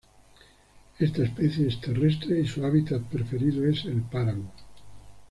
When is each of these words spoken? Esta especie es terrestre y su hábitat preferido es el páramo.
Esta 0.97 1.21
especie 1.21 1.67
es 1.67 1.79
terrestre 1.79 2.39
y 2.39 2.47
su 2.47 2.65
hábitat 2.65 3.03
preferido 3.03 3.67
es 3.67 3.85
el 3.85 4.01
páramo. 4.01 4.51